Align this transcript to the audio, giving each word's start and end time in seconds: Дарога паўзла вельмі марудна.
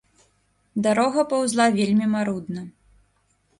Дарога 0.87 1.25
паўзла 1.35 1.67
вельмі 1.77 2.05
марудна. 2.17 2.67